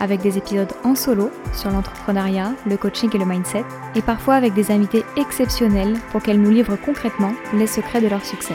avec 0.00 0.20
des 0.22 0.38
épisodes 0.38 0.72
en 0.84 0.94
solo 0.94 1.30
sur 1.52 1.70
l'entrepreneuriat, 1.70 2.54
le 2.66 2.76
coaching 2.76 3.10
et 3.14 3.18
le 3.18 3.24
mindset, 3.24 3.64
et 3.94 4.02
parfois 4.02 4.34
avec 4.34 4.54
des 4.54 4.70
invités 4.70 5.04
exceptionnels 5.16 5.94
pour 6.10 6.22
qu'elles 6.22 6.40
nous 6.40 6.50
livrent 6.50 6.76
concrètement 6.76 7.32
les 7.54 7.66
secrets 7.66 8.00
de 8.00 8.08
leur 8.08 8.24
succès. 8.24 8.54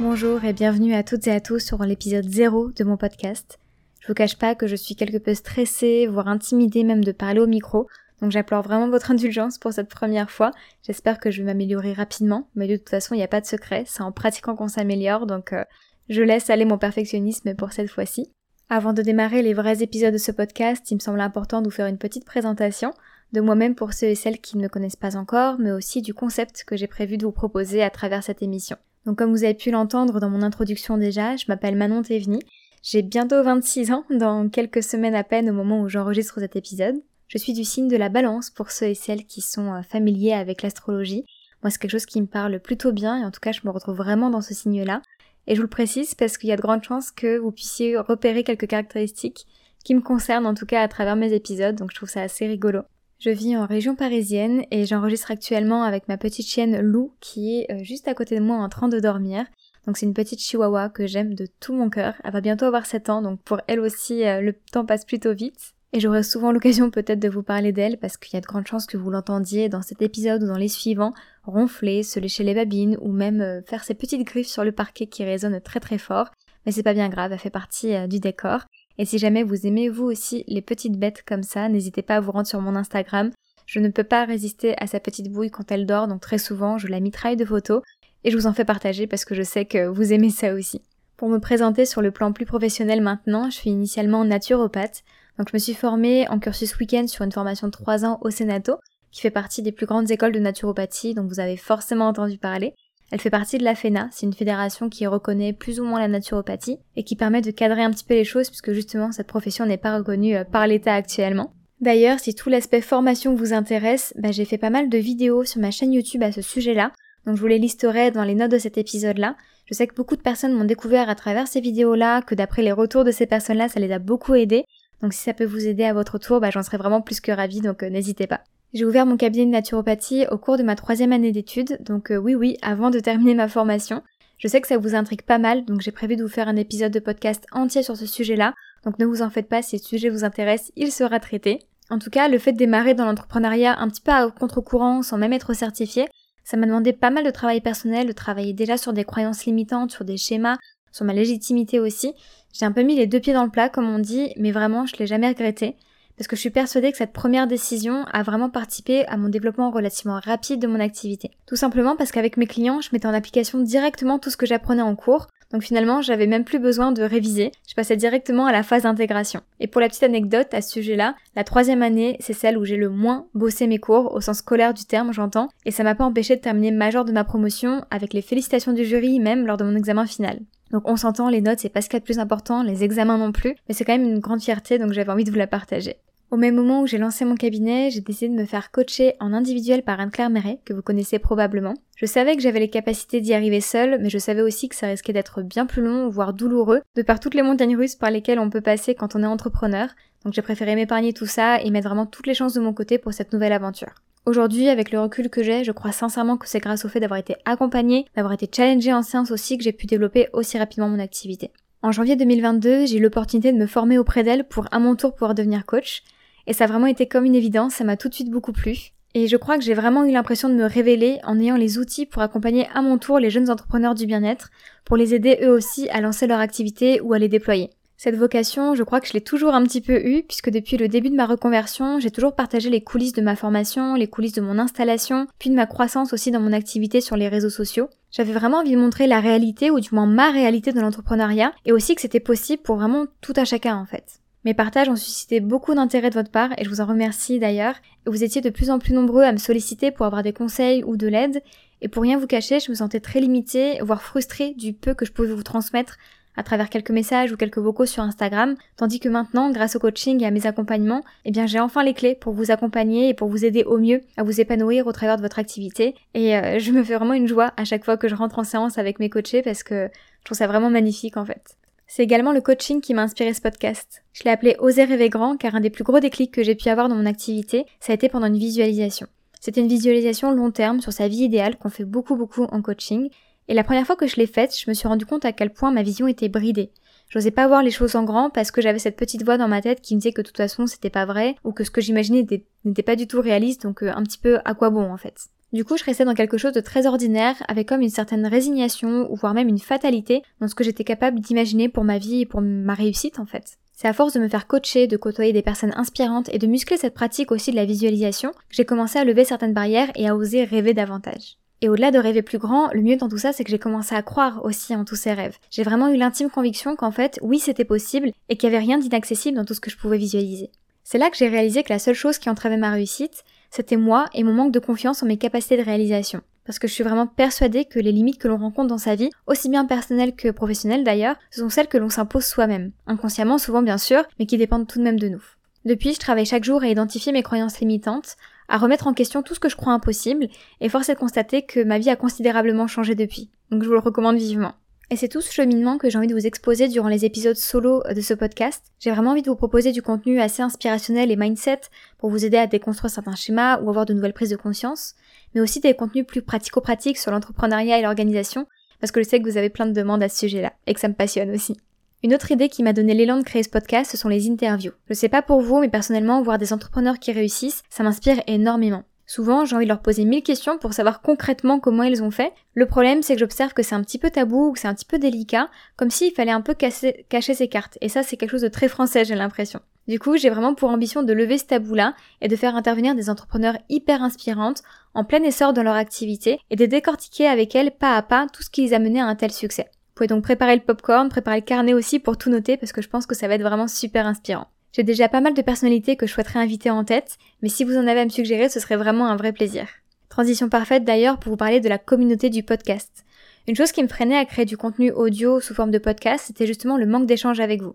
Bonjour 0.00 0.44
et 0.44 0.52
bienvenue 0.52 0.94
à 0.94 1.02
toutes 1.02 1.26
et 1.26 1.32
à 1.32 1.40
tous 1.40 1.60
sur 1.60 1.82
l'épisode 1.84 2.28
0 2.28 2.72
de 2.72 2.84
mon 2.84 2.96
podcast. 2.96 3.58
Je 4.00 4.08
vous 4.08 4.14
cache 4.14 4.36
pas 4.36 4.54
que 4.54 4.66
je 4.66 4.74
suis 4.74 4.96
quelque 4.96 5.18
peu 5.18 5.32
stressée, 5.32 6.08
voire 6.08 6.28
intimidée 6.28 6.82
même 6.82 7.04
de 7.04 7.12
parler 7.12 7.40
au 7.40 7.46
micro, 7.46 7.86
donc 8.20 8.32
j'implore 8.32 8.62
vraiment 8.62 8.88
votre 8.88 9.10
indulgence 9.10 9.58
pour 9.58 9.72
cette 9.72 9.88
première 9.88 10.30
fois. 10.30 10.50
J'espère 10.82 11.20
que 11.20 11.30
je 11.30 11.38
vais 11.38 11.46
m'améliorer 11.46 11.92
rapidement, 11.92 12.48
mais 12.54 12.66
de 12.66 12.76
toute 12.76 12.88
façon 12.88 13.14
il 13.14 13.18
n'y 13.18 13.24
a 13.24 13.28
pas 13.28 13.40
de 13.40 13.46
secret, 13.46 13.84
c'est 13.86 14.02
en 14.02 14.12
pratiquant 14.12 14.56
qu'on 14.56 14.68
s'améliore, 14.68 15.26
donc 15.26 15.52
euh, 15.52 15.64
je 16.08 16.22
laisse 16.22 16.50
aller 16.50 16.64
mon 16.64 16.78
perfectionnisme 16.78 17.54
pour 17.54 17.72
cette 17.72 17.90
fois-ci. 17.90 18.32
Avant 18.74 18.94
de 18.94 19.02
démarrer 19.02 19.42
les 19.42 19.52
vrais 19.52 19.82
épisodes 19.82 20.14
de 20.14 20.18
ce 20.18 20.32
podcast, 20.32 20.90
il 20.90 20.94
me 20.94 21.00
semble 21.00 21.20
important 21.20 21.60
de 21.60 21.66
vous 21.66 21.70
faire 21.70 21.88
une 21.88 21.98
petite 21.98 22.24
présentation 22.24 22.94
de 23.34 23.42
moi-même 23.42 23.74
pour 23.74 23.92
ceux 23.92 24.06
et 24.06 24.14
celles 24.14 24.40
qui 24.40 24.56
ne 24.56 24.62
me 24.62 24.68
connaissent 24.70 24.96
pas 24.96 25.14
encore, 25.14 25.58
mais 25.58 25.72
aussi 25.72 26.00
du 26.00 26.14
concept 26.14 26.64
que 26.66 26.74
j'ai 26.74 26.86
prévu 26.86 27.18
de 27.18 27.26
vous 27.26 27.32
proposer 27.32 27.82
à 27.82 27.90
travers 27.90 28.24
cette 28.24 28.40
émission. 28.40 28.78
Donc 29.04 29.18
comme 29.18 29.30
vous 29.30 29.44
avez 29.44 29.52
pu 29.52 29.70
l'entendre 29.70 30.20
dans 30.20 30.30
mon 30.30 30.40
introduction 30.40 30.96
déjà, 30.96 31.36
je 31.36 31.44
m'appelle 31.48 31.76
Manon 31.76 32.00
Théveny, 32.00 32.40
j'ai 32.82 33.02
bientôt 33.02 33.42
26 33.42 33.92
ans, 33.92 34.04
dans 34.08 34.48
quelques 34.48 34.82
semaines 34.82 35.14
à 35.14 35.22
peine 35.22 35.50
au 35.50 35.52
moment 35.52 35.82
où 35.82 35.90
j'enregistre 35.90 36.40
cet 36.40 36.56
épisode. 36.56 36.96
Je 37.28 37.36
suis 37.36 37.52
du 37.52 37.64
signe 37.64 37.88
de 37.88 37.98
la 37.98 38.08
balance 38.08 38.48
pour 38.48 38.70
ceux 38.70 38.86
et 38.86 38.94
celles 38.94 39.26
qui 39.26 39.42
sont 39.42 39.70
euh, 39.74 39.82
familiers 39.82 40.32
avec 40.32 40.62
l'astrologie. 40.62 41.26
Moi 41.62 41.70
c'est 41.70 41.78
quelque 41.78 41.90
chose 41.90 42.06
qui 42.06 42.22
me 42.22 42.26
parle 42.26 42.58
plutôt 42.58 42.92
bien 42.92 43.20
et 43.20 43.24
en 43.26 43.30
tout 43.30 43.40
cas 43.40 43.52
je 43.52 43.60
me 43.64 43.70
retrouve 43.70 43.96
vraiment 43.96 44.30
dans 44.30 44.40
ce 44.40 44.54
signe-là. 44.54 45.02
Et 45.46 45.54
je 45.54 45.60
vous 45.60 45.64
le 45.64 45.68
précise 45.68 46.14
parce 46.14 46.38
qu'il 46.38 46.48
y 46.48 46.52
a 46.52 46.56
de 46.56 46.62
grandes 46.62 46.84
chances 46.84 47.10
que 47.10 47.38
vous 47.38 47.50
puissiez 47.50 47.98
repérer 47.98 48.44
quelques 48.44 48.68
caractéristiques 48.68 49.46
qui 49.84 49.94
me 49.94 50.00
concernent 50.00 50.46
en 50.46 50.54
tout 50.54 50.66
cas 50.66 50.82
à 50.82 50.88
travers 50.88 51.16
mes 51.16 51.32
épisodes, 51.32 51.74
donc 51.74 51.90
je 51.90 51.96
trouve 51.96 52.08
ça 52.08 52.22
assez 52.22 52.46
rigolo. 52.46 52.82
Je 53.18 53.30
vis 53.30 53.56
en 53.56 53.66
région 53.66 53.94
parisienne 53.94 54.64
et 54.70 54.84
j'enregistre 54.84 55.30
actuellement 55.30 55.84
avec 55.84 56.08
ma 56.08 56.16
petite 56.16 56.48
chienne 56.48 56.80
Lou 56.80 57.14
qui 57.20 57.60
est 57.60 57.70
euh, 57.70 57.84
juste 57.84 58.08
à 58.08 58.14
côté 58.14 58.36
de 58.36 58.44
moi 58.44 58.56
en 58.56 58.68
train 58.68 58.88
de 58.88 58.98
dormir. 58.98 59.46
Donc 59.86 59.96
c'est 59.96 60.06
une 60.06 60.14
petite 60.14 60.40
chihuahua 60.40 60.88
que 60.88 61.06
j'aime 61.06 61.34
de 61.34 61.46
tout 61.60 61.72
mon 61.72 61.88
cœur. 61.88 62.14
Elle 62.24 62.32
va 62.32 62.40
bientôt 62.40 62.64
avoir 62.64 62.86
7 62.86 63.10
ans, 63.10 63.22
donc 63.22 63.40
pour 63.42 63.60
elle 63.68 63.80
aussi 63.80 64.24
euh, 64.24 64.40
le 64.40 64.54
temps 64.72 64.84
passe 64.84 65.04
plutôt 65.04 65.34
vite. 65.34 65.74
Et 65.94 66.00
j'aurai 66.00 66.22
souvent 66.22 66.52
l'occasion 66.52 66.90
peut-être 66.90 67.20
de 67.20 67.28
vous 67.28 67.42
parler 67.42 67.70
d'elle 67.70 67.98
parce 67.98 68.16
qu'il 68.16 68.32
y 68.32 68.36
a 68.38 68.40
de 68.40 68.46
grandes 68.46 68.66
chances 68.66 68.86
que 68.86 68.96
vous 68.96 69.10
l'entendiez 69.10 69.68
dans 69.68 69.82
cet 69.82 70.00
épisode 70.00 70.42
ou 70.42 70.46
dans 70.46 70.56
les 70.56 70.68
suivants 70.68 71.12
ronfler, 71.44 72.02
se 72.02 72.18
lécher 72.18 72.44
les 72.44 72.54
babines 72.54 72.96
ou 73.00 73.12
même 73.12 73.42
euh, 73.42 73.60
faire 73.62 73.84
ses 73.84 73.94
petites 73.94 74.26
griffes 74.26 74.48
sur 74.48 74.64
le 74.64 74.72
parquet 74.72 75.06
qui 75.06 75.22
résonnent 75.24 75.60
très 75.60 75.80
très 75.80 75.98
fort. 75.98 76.30
Mais 76.64 76.72
c'est 76.72 76.82
pas 76.82 76.94
bien 76.94 77.10
grave, 77.10 77.32
elle 77.32 77.38
fait 77.38 77.50
partie 77.50 77.94
euh, 77.94 78.06
du 78.06 78.20
décor. 78.20 78.60
Et 78.96 79.04
si 79.04 79.18
jamais 79.18 79.42
vous 79.42 79.66
aimez 79.66 79.90
vous 79.90 80.04
aussi 80.04 80.44
les 80.48 80.62
petites 80.62 80.98
bêtes 80.98 81.22
comme 81.26 81.42
ça, 81.42 81.68
n'hésitez 81.68 82.02
pas 82.02 82.16
à 82.16 82.20
vous 82.20 82.32
rendre 82.32 82.46
sur 82.46 82.60
mon 82.60 82.76
Instagram. 82.76 83.30
Je 83.66 83.78
ne 83.78 83.88
peux 83.88 84.04
pas 84.04 84.24
résister 84.24 84.74
à 84.78 84.86
sa 84.86 84.98
petite 85.00 85.30
bouille 85.30 85.50
quand 85.50 85.70
elle 85.70 85.86
dort, 85.86 86.08
donc 86.08 86.20
très 86.20 86.38
souvent 86.38 86.78
je 86.78 86.88
la 86.88 87.00
mitraille 87.00 87.36
de 87.36 87.44
photos 87.44 87.82
et 88.24 88.30
je 88.30 88.36
vous 88.36 88.46
en 88.46 88.52
fais 88.54 88.64
partager 88.64 89.06
parce 89.06 89.24
que 89.24 89.34
je 89.34 89.42
sais 89.42 89.66
que 89.66 89.86
vous 89.86 90.12
aimez 90.12 90.30
ça 90.30 90.54
aussi. 90.54 90.80
Pour 91.22 91.30
me 91.30 91.38
présenter 91.38 91.86
sur 91.86 92.02
le 92.02 92.10
plan 92.10 92.32
plus 92.32 92.46
professionnel 92.46 93.00
maintenant, 93.00 93.48
je 93.48 93.54
suis 93.54 93.70
initialement 93.70 94.24
naturopathe. 94.24 95.04
Donc 95.38 95.50
je 95.50 95.54
me 95.54 95.60
suis 95.60 95.72
formée 95.72 96.28
en 96.28 96.40
cursus 96.40 96.76
week-end 96.78 97.06
sur 97.06 97.24
une 97.24 97.30
formation 97.30 97.68
de 97.68 97.70
3 97.70 98.04
ans 98.04 98.18
au 98.22 98.30
Sénato, 98.30 98.78
qui 99.12 99.20
fait 99.20 99.30
partie 99.30 99.62
des 99.62 99.70
plus 99.70 99.86
grandes 99.86 100.10
écoles 100.10 100.32
de 100.32 100.40
naturopathie 100.40 101.14
dont 101.14 101.24
vous 101.24 101.38
avez 101.38 101.56
forcément 101.56 102.08
entendu 102.08 102.38
parler. 102.38 102.74
Elle 103.12 103.20
fait 103.20 103.30
partie 103.30 103.56
de 103.56 103.62
la 103.62 103.76
FENA, 103.76 104.08
c'est 104.10 104.26
une 104.26 104.32
fédération 104.32 104.88
qui 104.88 105.06
reconnaît 105.06 105.52
plus 105.52 105.78
ou 105.78 105.84
moins 105.84 106.00
la 106.00 106.08
naturopathie 106.08 106.80
et 106.96 107.04
qui 107.04 107.14
permet 107.14 107.40
de 107.40 107.52
cadrer 107.52 107.84
un 107.84 107.92
petit 107.92 108.04
peu 108.04 108.14
les 108.14 108.24
choses 108.24 108.48
puisque 108.48 108.72
justement 108.72 109.12
cette 109.12 109.28
profession 109.28 109.64
n'est 109.64 109.76
pas 109.76 109.96
reconnue 109.96 110.34
euh, 110.34 110.42
par 110.42 110.66
l'État 110.66 110.94
actuellement. 110.94 111.54
D'ailleurs, 111.80 112.18
si 112.18 112.34
tout 112.34 112.48
l'aspect 112.48 112.80
formation 112.80 113.36
vous 113.36 113.52
intéresse, 113.52 114.12
bah, 114.18 114.32
j'ai 114.32 114.44
fait 114.44 114.58
pas 114.58 114.70
mal 114.70 114.88
de 114.88 114.98
vidéos 114.98 115.44
sur 115.44 115.60
ma 115.60 115.70
chaîne 115.70 115.92
YouTube 115.92 116.24
à 116.24 116.32
ce 116.32 116.42
sujet-là, 116.42 116.90
donc 117.26 117.36
je 117.36 117.40
vous 117.40 117.46
les 117.46 117.60
listerai 117.60 118.10
dans 118.10 118.24
les 118.24 118.34
notes 118.34 118.50
de 118.50 118.58
cet 118.58 118.76
épisode-là. 118.76 119.36
Je 119.66 119.74
sais 119.74 119.86
que 119.86 119.94
beaucoup 119.94 120.16
de 120.16 120.22
personnes 120.22 120.52
m'ont 120.52 120.64
découvert 120.64 121.08
à 121.08 121.14
travers 121.14 121.48
ces 121.48 121.60
vidéos-là, 121.60 122.22
que 122.22 122.34
d'après 122.34 122.62
les 122.62 122.72
retours 122.72 123.04
de 123.04 123.10
ces 123.10 123.26
personnes-là, 123.26 123.68
ça 123.68 123.80
les 123.80 123.92
a 123.92 123.98
beaucoup 123.98 124.34
aidés. 124.34 124.64
Donc 125.00 125.12
si 125.12 125.20
ça 125.20 125.34
peut 125.34 125.44
vous 125.44 125.66
aider 125.66 125.84
à 125.84 125.92
votre 125.92 126.18
tour, 126.18 126.40
bah, 126.40 126.50
j'en 126.50 126.62
serais 126.62 126.78
vraiment 126.78 127.00
plus 127.00 127.20
que 127.20 127.32
ravie, 127.32 127.60
donc 127.60 127.82
euh, 127.82 127.90
n'hésitez 127.90 128.26
pas. 128.26 128.40
J'ai 128.72 128.84
ouvert 128.84 129.04
mon 129.04 129.16
cabinet 129.16 129.46
de 129.46 129.50
naturopathie 129.50 130.26
au 130.30 130.38
cours 130.38 130.56
de 130.56 130.62
ma 130.62 130.76
troisième 130.76 131.12
année 131.12 131.32
d'études, 131.32 131.78
donc 131.82 132.10
euh, 132.10 132.16
oui 132.16 132.34
oui, 132.34 132.56
avant 132.62 132.90
de 132.90 133.00
terminer 133.00 133.34
ma 133.34 133.48
formation. 133.48 134.02
Je 134.38 134.48
sais 134.48 134.60
que 134.60 134.68
ça 134.68 134.78
vous 134.78 134.94
intrigue 134.94 135.22
pas 135.22 135.38
mal, 135.38 135.64
donc 135.64 135.80
j'ai 135.82 135.92
prévu 135.92 136.16
de 136.16 136.22
vous 136.22 136.28
faire 136.28 136.48
un 136.48 136.56
épisode 136.56 136.92
de 136.92 136.98
podcast 136.98 137.46
entier 137.52 137.82
sur 137.82 137.96
ce 137.96 138.06
sujet-là, 138.06 138.54
donc 138.84 138.98
ne 138.98 139.06
vous 139.06 139.22
en 139.22 139.30
faites 139.30 139.48
pas, 139.48 139.62
si 139.62 139.76
le 139.76 139.82
sujet 139.82 140.08
vous 140.08 140.24
intéresse, 140.24 140.72
il 140.74 140.90
sera 140.90 141.20
traité. 141.20 141.60
En 141.90 141.98
tout 141.98 142.10
cas, 142.10 142.28
le 142.28 142.38
fait 142.38 142.52
de 142.52 142.58
démarrer 142.58 142.94
dans 142.94 143.04
l'entrepreneuriat 143.04 143.78
un 143.78 143.88
petit 143.88 144.00
peu 144.00 144.12
à 144.12 144.30
contre-courant, 144.30 145.02
sans 145.02 145.18
même 145.18 145.32
être 145.32 145.52
certifié, 145.52 146.06
ça 146.44 146.56
m'a 146.56 146.66
demandé 146.66 146.92
pas 146.92 147.10
mal 147.10 147.24
de 147.24 147.30
travail 147.30 147.60
personnel, 147.60 148.06
de 148.06 148.12
travailler 148.12 148.52
déjà 148.52 148.76
sur 148.76 148.92
des 148.92 149.04
croyances 149.04 149.44
limitantes, 149.46 149.90
sur 149.90 150.04
des 150.04 150.16
schémas, 150.16 150.58
sur 150.90 151.04
ma 151.04 151.12
légitimité 151.12 151.80
aussi. 151.80 152.14
J'ai 152.52 152.66
un 152.66 152.72
peu 152.72 152.82
mis 152.82 152.96
les 152.96 153.06
deux 153.06 153.20
pieds 153.20 153.32
dans 153.32 153.44
le 153.44 153.50
plat, 153.50 153.68
comme 153.68 153.88
on 153.88 153.98
dit, 153.98 154.32
mais 154.36 154.52
vraiment, 154.52 154.86
je 154.86 154.96
l'ai 154.96 155.06
jamais 155.06 155.28
regretté. 155.28 155.76
Parce 156.22 156.28
que 156.28 156.36
je 156.36 156.42
suis 156.42 156.50
persuadée 156.50 156.92
que 156.92 156.98
cette 156.98 157.12
première 157.12 157.48
décision 157.48 158.04
a 158.12 158.22
vraiment 158.22 158.48
participé 158.48 159.04
à 159.08 159.16
mon 159.16 159.28
développement 159.28 159.72
relativement 159.72 160.20
rapide 160.22 160.62
de 160.62 160.68
mon 160.68 160.78
activité. 160.78 161.32
Tout 161.48 161.56
simplement 161.56 161.96
parce 161.96 162.12
qu'avec 162.12 162.36
mes 162.36 162.46
clients, 162.46 162.80
je 162.80 162.90
mettais 162.92 163.08
en 163.08 163.12
application 163.12 163.58
directement 163.58 164.20
tout 164.20 164.30
ce 164.30 164.36
que 164.36 164.46
j'apprenais 164.46 164.82
en 164.82 164.94
cours, 164.94 165.26
donc 165.50 165.64
finalement, 165.64 166.00
j'avais 166.00 166.28
même 166.28 166.44
plus 166.44 166.60
besoin 166.60 166.92
de 166.92 167.02
réviser, 167.02 167.50
je 167.68 167.74
passais 167.74 167.96
directement 167.96 168.46
à 168.46 168.52
la 168.52 168.62
phase 168.62 168.84
d'intégration. 168.84 169.40
Et 169.58 169.66
pour 169.66 169.80
la 169.80 169.88
petite 169.88 170.04
anecdote 170.04 170.54
à 170.54 170.62
ce 170.62 170.70
sujet-là, 170.70 171.16
la 171.34 171.42
troisième 171.42 171.82
année, 171.82 172.16
c'est 172.20 172.34
celle 172.34 172.56
où 172.56 172.64
j'ai 172.64 172.76
le 172.76 172.88
moins 172.88 173.26
bossé 173.34 173.66
mes 173.66 173.78
cours, 173.78 174.14
au 174.14 174.20
sens 174.20 174.38
scolaire 174.38 174.74
du 174.74 174.84
terme, 174.84 175.12
j'entends, 175.12 175.48
et 175.66 175.72
ça 175.72 175.82
m'a 175.82 175.96
pas 175.96 176.04
empêché 176.04 176.36
de 176.36 176.40
terminer 176.40 176.70
major 176.70 177.04
de 177.04 177.10
ma 177.10 177.24
promotion 177.24 177.84
avec 177.90 178.12
les 178.12 178.22
félicitations 178.22 178.72
du 178.72 178.84
jury 178.84 179.18
même 179.18 179.44
lors 179.44 179.56
de 179.56 179.64
mon 179.64 179.74
examen 179.74 180.06
final. 180.06 180.38
Donc 180.70 180.88
on 180.88 180.96
s'entend, 180.96 181.28
les 181.28 181.40
notes 181.40 181.58
c'est 181.58 181.68
pas 181.68 181.82
ce 181.82 181.88
qu'il 181.88 181.96
y 181.96 181.98
a 181.98 182.00
de 182.00 182.04
plus 182.04 182.20
important, 182.20 182.62
les 182.62 182.84
examens 182.84 183.18
non 183.18 183.32
plus, 183.32 183.56
mais 183.68 183.74
c'est 183.74 183.84
quand 183.84 183.98
même 183.98 184.08
une 184.08 184.20
grande 184.20 184.40
fierté 184.40 184.78
donc 184.78 184.92
j'avais 184.92 185.10
envie 185.10 185.24
de 185.24 185.30
vous 185.30 185.36
la 185.36 185.48
partager. 185.48 185.96
Au 186.32 186.38
même 186.38 186.54
moment 186.54 186.80
où 186.80 186.86
j'ai 186.86 186.96
lancé 186.96 187.26
mon 187.26 187.34
cabinet, 187.34 187.90
j'ai 187.90 188.00
décidé 188.00 188.30
de 188.30 188.40
me 188.40 188.46
faire 188.46 188.70
coacher 188.70 189.16
en 189.20 189.34
individuel 189.34 189.82
par 189.82 190.00
Anne-Claire 190.00 190.30
Méret, 190.30 190.60
que 190.64 190.72
vous 190.72 190.80
connaissez 190.80 191.18
probablement. 191.18 191.74
Je 191.94 192.06
savais 192.06 192.36
que 192.36 192.40
j'avais 192.40 192.58
les 192.58 192.70
capacités 192.70 193.20
d'y 193.20 193.34
arriver 193.34 193.60
seule, 193.60 193.98
mais 194.00 194.08
je 194.08 194.16
savais 194.16 194.40
aussi 194.40 194.70
que 194.70 194.74
ça 194.74 194.86
risquait 194.86 195.12
d'être 195.12 195.42
bien 195.42 195.66
plus 195.66 195.82
long, 195.82 196.08
voire 196.08 196.32
douloureux, 196.32 196.80
de 196.96 197.02
par 197.02 197.20
toutes 197.20 197.34
les 197.34 197.42
montagnes 197.42 197.76
russes 197.76 197.96
par 197.96 198.10
lesquelles 198.10 198.38
on 198.38 198.48
peut 198.48 198.62
passer 198.62 198.94
quand 198.94 199.14
on 199.14 199.22
est 199.22 199.26
entrepreneur. 199.26 199.90
Donc 200.24 200.32
j'ai 200.32 200.40
préféré 200.40 200.74
m'épargner 200.74 201.12
tout 201.12 201.26
ça 201.26 201.60
et 201.60 201.68
mettre 201.68 201.88
vraiment 201.88 202.06
toutes 202.06 202.26
les 202.26 202.32
chances 202.32 202.54
de 202.54 202.62
mon 202.62 202.72
côté 202.72 202.96
pour 202.96 203.12
cette 203.12 203.34
nouvelle 203.34 203.52
aventure. 203.52 203.92
Aujourd'hui, 204.24 204.70
avec 204.70 204.90
le 204.90 205.00
recul 205.00 205.28
que 205.28 205.42
j'ai, 205.42 205.64
je 205.64 205.72
crois 205.72 205.92
sincèrement 205.92 206.38
que 206.38 206.48
c'est 206.48 206.60
grâce 206.60 206.86
au 206.86 206.88
fait 206.88 207.00
d'avoir 207.00 207.20
été 207.20 207.36
accompagnée, 207.44 208.06
d'avoir 208.16 208.32
été 208.32 208.48
challengée 208.50 208.94
en 208.94 209.02
séance 209.02 209.32
aussi 209.32 209.58
que 209.58 209.64
j'ai 209.64 209.72
pu 209.72 209.84
développer 209.84 210.28
aussi 210.32 210.56
rapidement 210.56 210.88
mon 210.88 210.98
activité. 210.98 211.50
En 211.82 211.92
janvier 211.92 212.16
2022, 212.16 212.86
j'ai 212.86 212.96
eu 212.96 213.02
l'opportunité 213.02 213.52
de 213.52 213.58
me 213.58 213.66
former 213.66 213.98
auprès 213.98 214.22
d'elle 214.22 214.44
pour 214.44 214.66
à 214.70 214.78
mon 214.78 214.96
tour 214.96 215.12
pouvoir 215.12 215.34
devenir 215.34 215.66
coach. 215.66 216.02
Et 216.46 216.52
ça 216.52 216.64
a 216.64 216.66
vraiment 216.66 216.86
été 216.86 217.06
comme 217.06 217.24
une 217.24 217.34
évidence, 217.34 217.74
ça 217.74 217.84
m'a 217.84 217.96
tout 217.96 218.08
de 218.08 218.14
suite 218.14 218.30
beaucoup 218.30 218.52
plu. 218.52 218.92
Et 219.14 219.28
je 219.28 219.36
crois 219.36 219.58
que 219.58 219.64
j'ai 219.64 219.74
vraiment 219.74 220.04
eu 220.04 220.10
l'impression 220.10 220.48
de 220.48 220.54
me 220.54 220.64
révéler 220.64 221.18
en 221.24 221.38
ayant 221.38 221.56
les 221.56 221.78
outils 221.78 222.06
pour 222.06 222.22
accompagner 222.22 222.66
à 222.74 222.80
mon 222.80 222.96
tour 222.96 223.18
les 223.18 223.28
jeunes 223.28 223.50
entrepreneurs 223.50 223.94
du 223.94 224.06
bien-être, 224.06 224.50
pour 224.84 224.96
les 224.96 225.14
aider 225.14 225.38
eux 225.42 225.50
aussi 225.50 225.88
à 225.90 226.00
lancer 226.00 226.26
leur 226.26 226.40
activité 226.40 227.00
ou 227.00 227.12
à 227.12 227.18
les 227.18 227.28
déployer. 227.28 227.70
Cette 227.98 228.16
vocation, 228.16 228.74
je 228.74 228.82
crois 228.82 229.00
que 229.00 229.06
je 229.06 229.12
l'ai 229.12 229.20
toujours 229.20 229.54
un 229.54 229.62
petit 229.62 229.80
peu 229.80 229.94
eue, 229.94 230.24
puisque 230.24 230.50
depuis 230.50 230.76
le 230.76 230.88
début 230.88 231.10
de 231.10 231.14
ma 231.14 231.26
reconversion, 231.26 232.00
j'ai 232.00 232.10
toujours 232.10 232.34
partagé 232.34 232.68
les 232.68 232.82
coulisses 232.82 233.12
de 233.12 233.22
ma 233.22 233.36
formation, 233.36 233.94
les 233.94 234.08
coulisses 234.08 234.32
de 234.32 234.40
mon 234.40 234.58
installation, 234.58 235.28
puis 235.38 235.50
de 235.50 235.54
ma 235.54 235.66
croissance 235.66 236.12
aussi 236.12 236.32
dans 236.32 236.40
mon 236.40 236.52
activité 236.52 237.00
sur 237.00 237.16
les 237.16 237.28
réseaux 237.28 237.50
sociaux. 237.50 237.90
J'avais 238.10 238.32
vraiment 238.32 238.58
envie 238.58 238.72
de 238.72 238.80
montrer 238.80 239.06
la 239.06 239.20
réalité, 239.20 239.70
ou 239.70 239.78
du 239.78 239.90
moins 239.92 240.06
ma 240.06 240.30
réalité 240.30 240.72
de 240.72 240.80
l'entrepreneuriat, 240.80 241.52
et 241.64 241.70
aussi 241.70 241.94
que 241.94 242.00
c'était 242.00 242.18
possible 242.18 242.62
pour 242.62 242.76
vraiment 242.76 243.04
tout 243.20 243.34
un 243.36 243.44
chacun 243.44 243.76
en 243.76 243.86
fait. 243.86 244.21
Mes 244.44 244.54
partages 244.54 244.88
ont 244.88 244.96
suscité 244.96 245.40
beaucoup 245.40 245.74
d'intérêt 245.74 246.10
de 246.10 246.14
votre 246.14 246.30
part 246.30 246.50
et 246.58 246.64
je 246.64 246.68
vous 246.68 246.80
en 246.80 246.86
remercie 246.86 247.38
d'ailleurs. 247.38 247.76
Vous 248.06 248.24
étiez 248.24 248.40
de 248.40 248.50
plus 248.50 248.70
en 248.70 248.80
plus 248.80 248.92
nombreux 248.92 249.22
à 249.22 249.32
me 249.32 249.38
solliciter 249.38 249.92
pour 249.92 250.04
avoir 250.04 250.24
des 250.24 250.32
conseils 250.32 250.82
ou 250.82 250.96
de 250.96 251.06
l'aide 251.06 251.42
et 251.80 251.88
pour 251.88 252.02
rien 252.02 252.18
vous 252.18 252.28
cacher, 252.28 252.60
je 252.60 252.70
me 252.70 252.76
sentais 252.76 253.00
très 253.00 253.20
limitée, 253.20 253.78
voire 253.82 254.02
frustrée 254.02 254.54
du 254.56 254.72
peu 254.72 254.94
que 254.94 255.04
je 255.04 255.12
pouvais 255.12 255.32
vous 255.32 255.42
transmettre 255.42 255.98
à 256.36 256.42
travers 256.42 256.70
quelques 256.70 256.90
messages 256.90 257.32
ou 257.32 257.36
quelques 257.36 257.58
vocaux 257.58 257.86
sur 257.86 258.02
Instagram, 258.02 258.54
tandis 258.76 259.00
que 259.00 259.08
maintenant, 259.08 259.50
grâce 259.50 259.76
au 259.76 259.78
coaching 259.78 260.22
et 260.22 260.26
à 260.26 260.30
mes 260.30 260.46
accompagnements, 260.46 261.02
eh 261.24 261.30
bien 261.30 261.46
j'ai 261.46 261.60
enfin 261.60 261.82
les 261.82 261.92
clés 261.92 262.14
pour 262.14 262.32
vous 262.32 262.50
accompagner 262.50 263.10
et 263.10 263.14
pour 263.14 263.28
vous 263.28 263.44
aider 263.44 263.64
au 263.64 263.78
mieux 263.78 264.00
à 264.16 264.22
vous 264.22 264.40
épanouir 264.40 264.86
au 264.86 264.92
travers 264.92 265.16
de 265.16 265.22
votre 265.22 265.38
activité. 265.38 265.94
Et 266.14 266.36
euh, 266.36 266.58
je 266.58 266.70
me 266.70 266.82
fais 266.82 266.94
vraiment 266.94 267.14
une 267.14 267.28
joie 267.28 267.52
à 267.56 267.64
chaque 267.64 267.84
fois 267.84 267.96
que 267.96 268.08
je 268.08 268.14
rentre 268.14 268.38
en 268.38 268.44
séance 268.44 268.78
avec 268.78 268.98
mes 268.98 269.10
coachés 269.10 269.42
parce 269.42 269.62
que 269.62 269.90
je 270.20 270.24
trouve 270.24 270.38
ça 270.38 270.46
vraiment 270.46 270.70
magnifique 270.70 271.16
en 271.16 271.24
fait. 271.24 271.56
C'est 271.94 272.04
également 272.04 272.32
le 272.32 272.40
coaching 272.40 272.80
qui 272.80 272.94
m'a 272.94 273.02
inspiré 273.02 273.34
ce 273.34 273.42
podcast. 273.42 274.02
Je 274.14 274.24
l'ai 274.24 274.30
appelé 274.30 274.56
Oser 274.60 274.84
rêver 274.84 275.10
grand 275.10 275.36
car 275.36 275.54
un 275.54 275.60
des 275.60 275.68
plus 275.68 275.84
gros 275.84 276.00
déclics 276.00 276.32
que 276.32 276.42
j'ai 276.42 276.54
pu 276.54 276.70
avoir 276.70 276.88
dans 276.88 276.94
mon 276.94 277.04
activité, 277.04 277.66
ça 277.80 277.92
a 277.92 277.94
été 277.94 278.08
pendant 278.08 278.28
une 278.28 278.38
visualisation. 278.38 279.08
C'était 279.42 279.60
une 279.60 279.68
visualisation 279.68 280.30
long 280.30 280.50
terme 280.50 280.80
sur 280.80 280.90
sa 280.90 281.06
vie 281.06 281.24
idéale 281.24 281.58
qu'on 281.58 281.68
fait 281.68 281.84
beaucoup 281.84 282.16
beaucoup 282.16 282.44
en 282.44 282.62
coaching. 282.62 283.10
Et 283.48 283.52
la 283.52 283.62
première 283.62 283.84
fois 283.84 283.96
que 283.96 284.06
je 284.06 284.16
l'ai 284.16 284.26
faite, 284.26 284.58
je 284.58 284.70
me 284.70 284.72
suis 284.72 284.88
rendu 284.88 285.04
compte 285.04 285.26
à 285.26 285.32
quel 285.32 285.52
point 285.52 285.70
ma 285.70 285.82
vision 285.82 286.08
était 286.08 286.30
bridée. 286.30 286.70
J'osais 287.10 287.30
pas 287.30 287.46
voir 287.46 287.62
les 287.62 287.70
choses 287.70 287.94
en 287.94 288.04
grand 288.04 288.30
parce 288.30 288.50
que 288.50 288.62
j'avais 288.62 288.78
cette 288.78 288.96
petite 288.96 289.22
voix 289.22 289.36
dans 289.36 289.48
ma 289.48 289.60
tête 289.60 289.82
qui 289.82 289.94
me 289.94 290.00
disait 290.00 290.14
que 290.14 290.22
de 290.22 290.26
toute 290.28 290.38
façon 290.38 290.66
c'était 290.66 290.88
pas 290.88 291.04
vrai 291.04 291.34
ou 291.44 291.52
que 291.52 291.62
ce 291.62 291.70
que 291.70 291.82
j'imaginais 291.82 292.26
n'était 292.64 292.82
pas 292.82 292.96
du 292.96 293.06
tout 293.06 293.20
réaliste 293.20 293.64
donc 293.64 293.82
euh, 293.82 293.92
un 293.94 294.02
petit 294.02 294.16
peu 294.16 294.38
à 294.46 294.54
quoi 294.54 294.70
bon 294.70 294.90
en 294.90 294.96
fait. 294.96 295.28
Du 295.52 295.66
coup, 295.66 295.76
je 295.76 295.84
restais 295.84 296.06
dans 296.06 296.14
quelque 296.14 296.38
chose 296.38 296.54
de 296.54 296.60
très 296.60 296.86
ordinaire, 296.86 297.36
avec 297.46 297.68
comme 297.68 297.82
une 297.82 297.90
certaine 297.90 298.26
résignation, 298.26 299.10
ou 299.12 299.16
voire 299.16 299.34
même 299.34 299.48
une 299.48 299.58
fatalité, 299.58 300.22
dans 300.40 300.48
ce 300.48 300.54
que 300.54 300.64
j'étais 300.64 300.84
capable 300.84 301.20
d'imaginer 301.20 301.68
pour 301.68 301.84
ma 301.84 301.98
vie 301.98 302.22
et 302.22 302.26
pour 302.26 302.40
ma 302.40 302.72
réussite 302.72 303.18
en 303.18 303.26
fait. 303.26 303.58
C'est 303.74 303.88
à 303.88 303.92
force 303.92 304.14
de 304.14 304.20
me 304.20 304.28
faire 304.28 304.46
coacher, 304.46 304.86
de 304.86 304.96
côtoyer 304.96 305.32
des 305.32 305.42
personnes 305.42 305.74
inspirantes 305.76 306.30
et 306.32 306.38
de 306.38 306.46
muscler 306.46 306.78
cette 306.78 306.94
pratique 306.94 307.32
aussi 307.32 307.50
de 307.50 307.56
la 307.56 307.66
visualisation 307.66 308.30
que 308.30 308.54
j'ai 308.54 308.64
commencé 308.64 308.98
à 308.98 309.04
lever 309.04 309.24
certaines 309.24 309.52
barrières 309.52 309.90
et 309.94 310.08
à 310.08 310.16
oser 310.16 310.44
rêver 310.44 310.72
davantage. 310.72 311.36
Et 311.60 311.68
au-delà 311.68 311.90
de 311.90 311.98
rêver 311.98 312.22
plus 312.22 312.38
grand, 312.38 312.72
le 312.72 312.80
mieux 312.80 312.96
dans 312.96 313.08
tout 313.08 313.18
ça, 313.18 313.32
c'est 313.32 313.44
que 313.44 313.50
j'ai 313.50 313.58
commencé 313.58 313.94
à 313.94 314.02
croire 314.02 314.44
aussi 314.44 314.74
en 314.74 314.84
tous 314.84 314.96
ces 314.96 315.12
rêves. 315.12 315.36
J'ai 315.50 315.62
vraiment 315.64 315.88
eu 315.88 315.96
l'intime 315.96 316.30
conviction 316.30 316.76
qu'en 316.76 316.90
fait, 316.92 317.18
oui, 317.22 317.38
c'était 317.38 317.64
possible 317.64 318.12
et 318.28 318.36
qu'il 318.36 318.48
n'y 318.48 318.56
avait 318.56 318.64
rien 318.64 318.78
d'inaccessible 318.78 319.36
dans 319.36 319.44
tout 319.44 319.54
ce 319.54 319.60
que 319.60 319.70
je 319.70 319.76
pouvais 319.76 319.98
visualiser. 319.98 320.50
C'est 320.82 320.98
là 320.98 321.10
que 321.10 321.16
j'ai 321.16 321.28
réalisé 321.28 321.62
que 321.62 321.72
la 321.72 321.78
seule 321.78 321.94
chose 321.94 322.18
qui 322.18 322.30
entravait 322.30 322.56
ma 322.56 322.70
réussite, 322.70 323.24
c'était 323.52 323.76
moi 323.76 324.06
et 324.14 324.24
mon 324.24 324.32
manque 324.32 324.50
de 324.50 324.58
confiance 324.58 325.02
en 325.02 325.06
mes 325.06 325.18
capacités 325.18 325.58
de 325.58 325.62
réalisation. 325.62 326.22
Parce 326.46 326.58
que 326.58 326.66
je 326.66 326.72
suis 326.72 326.82
vraiment 326.82 327.06
persuadée 327.06 327.66
que 327.66 327.78
les 327.78 327.92
limites 327.92 328.18
que 328.18 328.26
l'on 328.26 328.38
rencontre 328.38 328.68
dans 328.68 328.78
sa 328.78 328.94
vie, 328.94 329.10
aussi 329.26 329.50
bien 329.50 329.66
personnelles 329.66 330.16
que 330.16 330.30
professionnelles 330.30 330.84
d'ailleurs, 330.84 331.16
sont 331.30 331.50
celles 331.50 331.68
que 331.68 331.76
l'on 331.76 331.90
s'impose 331.90 332.24
soi-même. 332.24 332.72
Inconsciemment 332.86 333.36
souvent 333.36 333.60
bien 333.60 333.76
sûr, 333.76 334.04
mais 334.18 334.24
qui 334.24 334.38
dépendent 334.38 334.66
tout 334.66 334.78
de 334.78 334.84
même 334.84 334.98
de 334.98 335.08
nous. 335.08 335.22
Depuis, 335.66 335.92
je 335.92 336.00
travaille 336.00 336.24
chaque 336.24 336.44
jour 336.44 336.62
à 336.62 336.68
identifier 336.68 337.12
mes 337.12 337.22
croyances 337.22 337.60
limitantes, 337.60 338.16
à 338.48 338.56
remettre 338.56 338.86
en 338.86 338.94
question 338.94 339.22
tout 339.22 339.34
ce 339.34 339.40
que 339.40 339.50
je 339.50 339.56
crois 339.56 339.74
impossible, 339.74 340.28
et 340.60 340.70
force 340.70 340.88
est 340.88 340.94
de 340.94 340.98
constater 340.98 341.42
que 341.42 341.62
ma 341.62 341.78
vie 341.78 341.90
a 341.90 341.96
considérablement 341.96 342.66
changé 342.66 342.94
depuis. 342.94 343.30
Donc 343.50 343.62
je 343.62 343.68
vous 343.68 343.74
le 343.74 343.80
recommande 343.80 344.16
vivement. 344.16 344.54
Et 344.92 344.96
c'est 344.96 345.08
tout 345.08 345.22
ce 345.22 345.32
cheminement 345.32 345.78
que 345.78 345.88
j'ai 345.88 345.96
envie 345.96 346.06
de 346.06 346.12
vous 346.12 346.26
exposer 346.26 346.68
durant 346.68 346.88
les 346.88 347.06
épisodes 347.06 347.34
solo 347.34 347.82
de 347.96 348.00
ce 348.02 348.12
podcast. 348.12 348.62
J'ai 348.78 348.90
vraiment 348.90 349.12
envie 349.12 349.22
de 349.22 349.30
vous 349.30 349.36
proposer 349.36 349.72
du 349.72 349.80
contenu 349.80 350.20
assez 350.20 350.42
inspirationnel 350.42 351.10
et 351.10 351.16
mindset 351.16 351.62
pour 351.96 352.10
vous 352.10 352.26
aider 352.26 352.36
à 352.36 352.46
déconstruire 352.46 352.90
certains 352.90 353.14
schémas 353.14 353.58
ou 353.62 353.70
avoir 353.70 353.86
de 353.86 353.94
nouvelles 353.94 354.12
prises 354.12 354.28
de 354.28 354.36
conscience, 354.36 354.94
mais 355.34 355.40
aussi 355.40 355.60
des 355.60 355.72
contenus 355.72 356.06
plus 356.06 356.20
pratico-pratiques 356.20 356.98
sur 356.98 357.10
l'entrepreneuriat 357.10 357.78
et 357.78 357.82
l'organisation, 357.82 358.46
parce 358.80 358.92
que 358.92 359.02
je 359.02 359.08
sais 359.08 359.18
que 359.18 359.26
vous 359.26 359.38
avez 359.38 359.48
plein 359.48 359.64
de 359.64 359.72
demandes 359.72 360.02
à 360.02 360.10
ce 360.10 360.18
sujet-là, 360.18 360.52
et 360.66 360.74
que 360.74 360.80
ça 360.80 360.88
me 360.88 360.94
passionne 360.94 361.30
aussi. 361.30 361.56
Une 362.02 362.12
autre 362.12 362.30
idée 362.30 362.50
qui 362.50 362.62
m'a 362.62 362.74
donné 362.74 362.92
l'élan 362.92 363.16
de 363.16 363.24
créer 363.24 363.44
ce 363.44 363.48
podcast, 363.48 363.90
ce 363.90 363.96
sont 363.96 364.10
les 364.10 364.28
interviews. 364.28 364.72
Je 364.90 364.92
sais 364.92 365.08
pas 365.08 365.22
pour 365.22 365.40
vous, 365.40 365.58
mais 365.58 365.70
personnellement, 365.70 366.20
voir 366.20 366.36
des 366.36 366.52
entrepreneurs 366.52 366.98
qui 366.98 367.12
réussissent, 367.12 367.62
ça 367.70 367.82
m'inspire 367.82 368.20
énormément. 368.26 368.84
Souvent, 369.14 369.44
j'ai 369.44 369.54
envie 369.54 369.66
de 369.66 369.68
leur 369.68 369.82
poser 369.82 370.06
mille 370.06 370.22
questions 370.22 370.56
pour 370.56 370.72
savoir 370.72 371.02
concrètement 371.02 371.60
comment 371.60 371.82
ils 371.82 372.02
ont 372.02 372.10
fait. 372.10 372.32
Le 372.54 372.64
problème, 372.64 373.02
c'est 373.02 373.12
que 373.12 373.20
j'observe 373.20 373.52
que 373.52 373.62
c'est 373.62 373.74
un 373.74 373.82
petit 373.82 373.98
peu 373.98 374.08
tabou 374.08 374.46
ou 374.46 374.52
que 374.52 374.58
c'est 374.58 374.68
un 374.68 374.74
petit 374.74 374.86
peu 374.86 374.98
délicat, 374.98 375.50
comme 375.76 375.90
s'il 375.90 376.14
fallait 376.14 376.30
un 376.30 376.40
peu 376.40 376.54
cacher 376.54 377.34
ses 377.34 377.48
cartes. 377.48 377.76
Et 377.82 377.90
ça, 377.90 378.02
c'est 378.02 378.16
quelque 378.16 378.30
chose 378.30 378.40
de 378.40 378.48
très 378.48 378.68
français, 378.68 379.04
j'ai 379.04 379.14
l'impression. 379.14 379.60
Du 379.86 379.98
coup, 379.98 380.16
j'ai 380.16 380.30
vraiment 380.30 380.54
pour 380.54 380.70
ambition 380.70 381.02
de 381.02 381.12
lever 381.12 381.36
ce 381.36 381.44
tabou-là 381.44 381.94
et 382.22 382.28
de 382.28 382.36
faire 382.36 382.56
intervenir 382.56 382.94
des 382.94 383.10
entrepreneurs 383.10 383.58
hyper 383.68 384.02
inspirantes, 384.02 384.62
en 384.94 385.04
plein 385.04 385.22
essor 385.24 385.52
dans 385.52 385.62
leur 385.62 385.76
activité, 385.76 386.40
et 386.48 386.56
de 386.56 386.64
décortiquer 386.64 387.26
avec 387.26 387.54
elles 387.54 387.72
pas 387.72 387.98
à 387.98 388.00
pas 388.00 388.28
tout 388.32 388.42
ce 388.42 388.48
qui 388.48 388.62
les 388.62 388.72
a 388.72 388.78
menés 388.78 389.02
à 389.02 389.06
un 389.08 389.14
tel 389.14 389.30
succès. 389.30 389.64
Vous 389.64 389.94
pouvez 389.94 390.08
donc 390.08 390.24
préparer 390.24 390.56
le 390.56 390.62
popcorn, 390.62 391.10
préparer 391.10 391.40
le 391.40 391.44
carnet 391.44 391.74
aussi 391.74 391.98
pour 391.98 392.16
tout 392.16 392.30
noter 392.30 392.56
parce 392.56 392.72
que 392.72 392.80
je 392.80 392.88
pense 392.88 393.04
que 393.04 393.14
ça 393.14 393.28
va 393.28 393.34
être 393.34 393.42
vraiment 393.42 393.68
super 393.68 394.06
inspirant. 394.06 394.46
J'ai 394.72 394.84
déjà 394.84 395.08
pas 395.08 395.20
mal 395.20 395.34
de 395.34 395.42
personnalités 395.42 395.96
que 395.96 396.06
je 396.06 396.12
souhaiterais 396.12 396.38
inviter 396.38 396.70
en 396.70 396.82
tête, 396.82 397.18
mais 397.42 397.50
si 397.50 397.62
vous 397.62 397.76
en 397.76 397.86
avez 397.86 398.00
à 398.00 398.04
me 398.06 398.10
suggérer, 398.10 398.48
ce 398.48 398.58
serait 398.58 398.76
vraiment 398.76 399.06
un 399.06 399.16
vrai 399.16 399.32
plaisir. 399.32 399.66
Transition 400.08 400.48
parfaite 400.48 400.84
d'ailleurs 400.84 401.18
pour 401.18 401.32
vous 401.32 401.36
parler 401.36 401.60
de 401.60 401.68
la 401.68 401.76
communauté 401.76 402.30
du 402.30 402.42
podcast. 402.42 403.04
Une 403.46 403.54
chose 403.54 403.72
qui 403.72 403.82
me 403.82 403.88
freinait 403.88 404.16
à 404.16 404.24
créer 404.24 404.46
du 404.46 404.56
contenu 404.56 404.90
audio 404.90 405.40
sous 405.40 405.52
forme 405.52 405.72
de 405.72 405.78
podcast, 405.78 406.24
c'était 406.26 406.46
justement 406.46 406.78
le 406.78 406.86
manque 406.86 407.06
d'échange 407.06 407.40
avec 407.40 407.60
vous. 407.60 407.74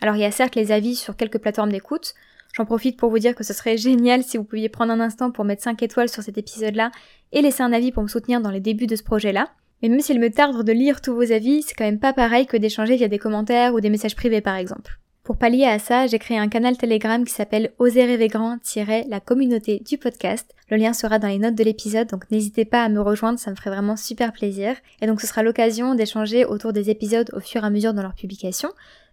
Alors 0.00 0.16
il 0.16 0.22
y 0.22 0.24
a 0.24 0.32
certes 0.32 0.56
les 0.56 0.72
avis 0.72 0.96
sur 0.96 1.16
quelques 1.16 1.38
plateformes 1.38 1.70
d'écoute, 1.70 2.14
j'en 2.56 2.64
profite 2.64 2.96
pour 2.96 3.10
vous 3.10 3.20
dire 3.20 3.36
que 3.36 3.44
ce 3.44 3.52
serait 3.52 3.76
génial 3.76 4.24
si 4.24 4.36
vous 4.36 4.44
pouviez 4.44 4.68
prendre 4.68 4.92
un 4.92 5.00
instant 5.00 5.30
pour 5.30 5.44
mettre 5.44 5.62
5 5.62 5.80
étoiles 5.82 6.08
sur 6.08 6.24
cet 6.24 6.38
épisode-là 6.38 6.90
et 7.30 7.40
laisser 7.40 7.62
un 7.62 7.72
avis 7.72 7.92
pour 7.92 8.02
me 8.02 8.08
soutenir 8.08 8.40
dans 8.40 8.50
les 8.50 8.60
débuts 8.60 8.88
de 8.88 8.96
ce 8.96 9.04
projet-là. 9.04 9.50
Mais 9.80 9.88
même 9.88 10.00
s'il 10.00 10.18
me 10.18 10.30
tarde 10.30 10.64
de 10.64 10.72
lire 10.72 11.00
tous 11.00 11.14
vos 11.14 11.30
avis, 11.30 11.62
c'est 11.62 11.74
quand 11.74 11.84
même 11.84 12.00
pas 12.00 12.12
pareil 12.12 12.46
que 12.46 12.56
d'échanger 12.56 12.96
via 12.96 13.08
des 13.08 13.18
commentaires 13.18 13.74
ou 13.74 13.80
des 13.80 13.90
messages 13.90 14.16
privés 14.16 14.40
par 14.40 14.56
exemple. 14.56 14.98
Pour 15.24 15.36
pallier 15.36 15.66
à 15.66 15.78
ça, 15.78 16.08
j'ai 16.08 16.18
créé 16.18 16.36
un 16.36 16.48
canal 16.48 16.76
Telegram 16.76 17.24
qui 17.24 17.32
s'appelle 17.32 17.72
Oser 17.78 18.06
rêver 18.06 18.26
grand-la 18.26 19.20
communauté 19.20 19.78
du 19.78 19.96
podcast. 19.96 20.52
Le 20.68 20.76
lien 20.76 20.92
sera 20.92 21.20
dans 21.20 21.28
les 21.28 21.38
notes 21.38 21.54
de 21.54 21.62
l'épisode, 21.62 22.08
donc 22.08 22.28
n'hésitez 22.32 22.64
pas 22.64 22.82
à 22.82 22.88
me 22.88 23.00
rejoindre, 23.00 23.38
ça 23.38 23.52
me 23.52 23.54
ferait 23.54 23.70
vraiment 23.70 23.96
super 23.96 24.32
plaisir. 24.32 24.74
Et 25.00 25.06
donc 25.06 25.20
ce 25.20 25.28
sera 25.28 25.44
l'occasion 25.44 25.94
d'échanger 25.94 26.44
autour 26.44 26.72
des 26.72 26.90
épisodes 26.90 27.30
au 27.34 27.38
fur 27.38 27.62
et 27.62 27.66
à 27.66 27.70
mesure 27.70 27.94
dans 27.94 28.02
leur 28.02 28.14
publication, 28.14 28.70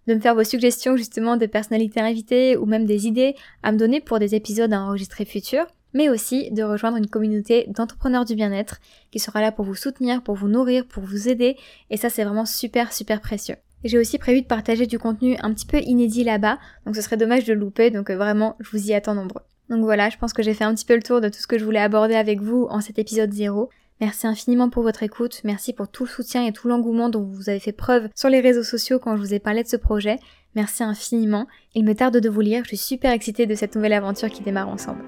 de 0.08 0.16
me 0.16 0.20
faire 0.20 0.34
vos 0.34 0.44
suggestions 0.44 0.98
justement 0.98 1.38
de 1.38 1.46
personnalités 1.46 2.00
invitées 2.00 2.58
ou 2.58 2.66
même 2.66 2.88
des 2.88 3.06
idées 3.06 3.36
à 3.62 3.72
me 3.72 3.78
donner 3.78 4.02
pour 4.02 4.18
des 4.18 4.34
épisodes 4.34 4.74
à 4.74 4.82
enregistrer 4.82 5.26
futurs 5.26 5.68
mais 5.94 6.10
aussi 6.10 6.52
de 6.52 6.62
rejoindre 6.62 6.98
une 6.98 7.08
communauté 7.08 7.66
d'entrepreneurs 7.68 8.26
du 8.26 8.36
bien-être 8.36 8.80
qui 9.10 9.18
sera 9.18 9.42
là 9.42 9.52
pour 9.52 9.66
vous 9.66 9.74
soutenir, 9.74 10.22
pour 10.22 10.36
vous 10.36 10.48
nourrir, 10.48 10.86
pour 10.86 11.04
vous 11.04 11.30
aider, 11.30 11.58
et 11.90 11.98
ça 11.98 12.10
c'est 12.10 12.24
vraiment 12.24 12.46
super 12.46 12.94
super 12.94 13.22
précieux. 13.22 13.56
J'ai 13.84 13.98
aussi 13.98 14.18
prévu 14.18 14.42
de 14.42 14.48
partager 14.48 14.86
du 14.86 15.00
contenu 15.00 15.38
un 15.42 15.54
petit 15.54 15.66
peu 15.66 15.80
inédit 15.80 16.24
là-bas, 16.24 16.60
donc 16.86 16.96
ce 16.96 17.02
serait 17.02 17.18
dommage 17.18 17.46
de 17.46 17.54
le 17.54 17.60
louper, 17.60 17.92
donc 17.92 18.10
euh, 18.10 18.18
vraiment, 18.18 18.56
je 18.60 18.70
vous 18.72 18.88
y 18.88 18.94
attends 18.94 19.16
nombreux. 19.16 19.42
Donc 19.70 19.84
voilà, 19.84 20.10
je 20.10 20.18
pense 20.18 20.34
que 20.34 20.44
j'ai 20.44 20.54
fait 20.54 20.64
un 20.64 20.74
petit 20.74 20.86
peu 20.86 20.96
le 20.96 21.04
tour 21.04 21.22
de 21.22 21.30
tout 21.30 21.40
ce 21.40 21.48
que 21.48 21.58
je 21.58 21.64
voulais 21.64 21.80
aborder 21.80 22.16
avec 22.16 22.42
vous 22.42 22.68
en 22.70 22.82
cet 22.82 23.00
épisode 23.00 23.32
0. 23.32 23.70
Merci 24.02 24.28
infiniment 24.28 24.70
pour 24.70 24.84
votre 24.84 25.04
écoute, 25.04 25.42
merci 25.44 25.74
pour 25.74 25.90
tout 25.90 26.06
le 26.06 26.10
soutien 26.10 26.46
et 26.46 26.54
tout 26.54 26.68
l'engouement 26.68 27.10
dont 27.10 27.24
vous 27.24 27.50
avez 27.50 27.60
fait 27.60 27.74
preuve 27.74 28.08
sur 28.16 28.30
les 28.30 28.40
réseaux 28.40 28.64
sociaux 28.64 28.98
quand 28.98 29.16
je 29.16 29.22
vous 29.22 29.34
ai 29.34 29.40
parlé 29.40 29.62
de 29.64 29.68
ce 29.68 29.76
projet. 29.76 30.18
Merci 30.56 30.84
infiniment. 30.84 31.48
Il 31.76 31.86
me 31.86 31.94
tarde 31.94 32.18
de 32.18 32.30
vous 32.30 32.42
lire, 32.42 32.64
je 32.64 32.70
suis 32.70 32.78
super 32.78 33.12
excitée 33.12 33.46
de 33.46 33.56
cette 33.56 33.76
nouvelle 33.76 33.94
aventure 33.94 34.30
qui 34.30 34.42
démarre 34.42 34.70
ensemble. 34.70 35.04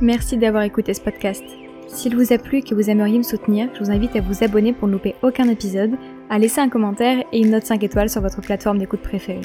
Merci 0.00 0.36
d'avoir 0.36 0.64
écouté 0.64 0.94
ce 0.94 1.00
podcast. 1.00 1.44
S'il 1.86 2.16
vous 2.16 2.32
a 2.32 2.38
plu 2.38 2.58
et 2.58 2.62
que 2.62 2.74
vous 2.74 2.88
aimeriez 2.88 3.18
me 3.18 3.22
soutenir, 3.22 3.68
je 3.74 3.84
vous 3.84 3.90
invite 3.90 4.16
à 4.16 4.20
vous 4.20 4.42
abonner 4.42 4.72
pour 4.72 4.88
ne 4.88 4.94
louper 4.94 5.14
aucun 5.22 5.48
épisode, 5.48 5.92
à 6.32 6.38
laisser 6.38 6.62
un 6.62 6.70
commentaire 6.70 7.22
et 7.30 7.40
une 7.40 7.50
note 7.50 7.66
5 7.66 7.84
étoiles 7.84 8.08
sur 8.08 8.22
votre 8.22 8.40
plateforme 8.40 8.78
d'écoute 8.78 9.02
préférée. 9.02 9.42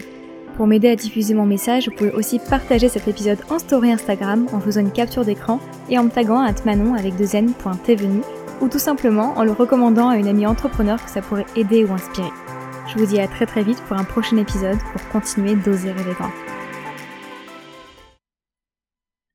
Pour 0.55 0.67
m'aider 0.67 0.87
à 0.87 0.95
diffuser 0.95 1.33
mon 1.33 1.45
message, 1.45 1.89
vous 1.89 1.95
pouvez 1.95 2.13
aussi 2.13 2.39
partager 2.39 2.87
cet 2.87 3.09
épisode 3.09 3.39
en 3.49 3.59
story 3.59 3.91
Instagram 3.91 4.47
en 4.53 4.61
faisant 4.61 4.79
une 4.79 4.93
capture 4.93 5.25
d'écran 5.25 5.59
et 5.89 5.99
en 5.99 6.05
me 6.05 6.09
taguant 6.09 6.39
à 6.39 6.53
manon 6.65 6.93
avec 6.93 7.17
deux 7.17 7.35
n.tvenu 7.35 8.21
ou 8.61 8.69
tout 8.69 8.79
simplement 8.79 9.33
en 9.35 9.43
le 9.43 9.51
recommandant 9.51 10.07
à 10.07 10.15
une 10.15 10.29
amie 10.29 10.47
entrepreneur 10.47 11.03
que 11.03 11.11
ça 11.11 11.21
pourrait 11.21 11.45
aider 11.57 11.83
ou 11.83 11.91
inspirer. 11.91 12.31
Je 12.87 12.97
vous 12.97 13.05
dis 13.05 13.19
à 13.19 13.27
très 13.27 13.45
très 13.45 13.63
vite 13.63 13.83
pour 13.89 13.97
un 13.97 14.05
prochain 14.05 14.37
épisode 14.37 14.77
pour 14.93 15.09
continuer 15.09 15.55
d'oser 15.55 15.91
rêver 15.91 16.13
grand. 16.17 16.46